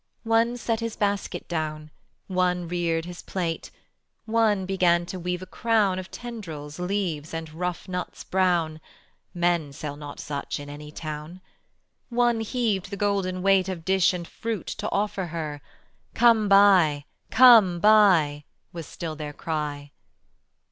One 0.23 0.57
set 0.57 0.79
his 0.79 0.95
basket 0.95 1.47
down, 1.47 1.91
One 2.25 2.67
reared 2.67 3.05
his 3.05 3.21
plate; 3.21 3.69
One 4.25 4.65
began 4.65 5.05
to 5.05 5.19
weave 5.19 5.43
a 5.43 5.45
crown 5.45 5.99
Of 5.99 6.09
tendrils, 6.09 6.79
leaves, 6.79 7.35
and 7.35 7.53
rough 7.53 7.87
nuts 7.87 8.23
brown 8.23 8.81
(Men 9.35 9.71
sell 9.71 9.95
not 9.95 10.19
such 10.19 10.59
in 10.59 10.71
any 10.71 10.91
town); 10.91 11.39
One 12.09 12.39
heaved 12.41 12.89
the 12.89 12.97
golden 12.97 13.43
weight 13.43 13.69
Of 13.69 13.85
dish 13.85 14.11
and 14.11 14.27
fruit 14.27 14.65
to 14.65 14.89
offer 14.89 15.27
her: 15.27 15.61
"Come 16.15 16.49
buy, 16.49 17.05
come 17.29 17.79
buy," 17.79 18.45
was 18.73 18.87
still 18.87 19.15
their 19.15 19.33
cry. 19.33 19.91